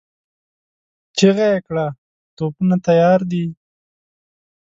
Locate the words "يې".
1.51-1.59